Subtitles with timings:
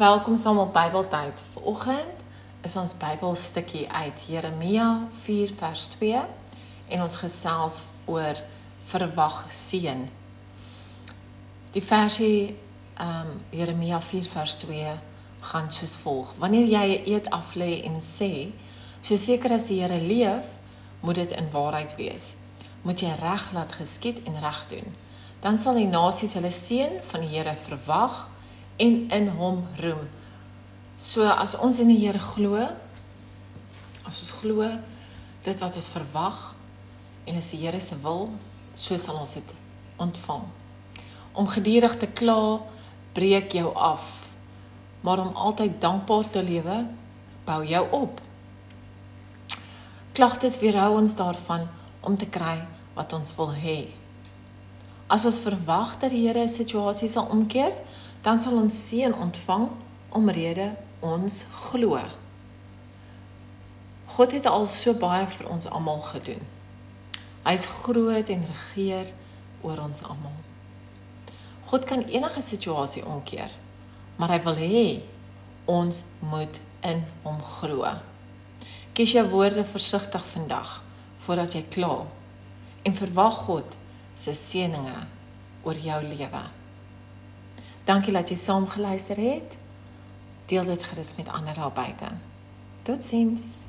[0.00, 1.44] Welkom saam op Bybeltyd.
[1.52, 2.22] Vanoggend
[2.60, 6.22] is ons Bybelstukkie uit Jeremia 4 vers 2
[6.88, 8.40] en ons gesels oor
[8.88, 10.06] verwag seën.
[11.76, 12.56] Die versie
[12.94, 14.96] ehm um, Jeremia 4 vers 2
[15.50, 18.48] gaan soos volg: Wanneer jy 'n eed aflê en sê,
[19.02, 20.46] so seker as die Here leef,
[21.00, 22.34] moet dit in waarheid wees.
[22.82, 24.96] Moet jy reg laat geskied en reg doen.
[25.40, 28.30] Dan sal die nasies hulle seën van die Here verwag
[28.80, 30.06] en in hom roem.
[30.96, 32.56] So as ons in die Here glo,
[34.04, 34.66] as ons glo
[35.44, 36.40] dit wat ons verwag
[37.28, 38.28] en is die Here se wil,
[38.74, 39.54] so sal ons dit
[40.00, 40.48] ontvang.
[41.36, 42.60] Om gedurig te kla
[43.16, 44.26] breek jou af.
[45.00, 46.82] Maar om altyd dankbaar te lewe,
[47.48, 48.20] bou jou op.
[50.12, 51.68] Klagtes weerhou ons daarvan
[52.04, 52.58] om te kry
[52.96, 53.78] wat ons wil hê.
[55.10, 57.72] As ons verwag dat die Here 'n situasie sal omkeer,
[58.22, 59.68] dan sal ons seën ontvang
[60.16, 62.00] omrede ons glo.
[64.10, 66.42] God het al so baie vir ons almal gedoen.
[67.46, 69.12] Hy's groot en regeer
[69.64, 70.36] oor ons almal.
[71.70, 73.52] God kan enige situasie omkeer,
[74.18, 74.84] maar hy wil hê
[75.70, 77.86] ons moet in hom glo.
[78.92, 80.80] Kies jou woorde versigtig vandag
[81.24, 81.94] voordat jy kla
[82.84, 83.76] en verwag God
[84.18, 84.96] se seëninge
[85.64, 86.59] oor jou lewe.
[87.90, 89.56] Dankie dat jy saam geluister het.
[90.46, 92.06] Deel dit gerus met ander daar buite.
[92.82, 93.66] Totsiens.